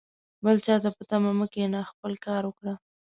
بل 0.43 0.57
چاته 0.65 0.89
په 0.97 1.03
تمه 1.09 1.31
مه 1.39 1.47
کښېنه، 1.53 1.79
خپله 1.91 2.17
کار 2.25 2.41
وکړه 2.45 2.73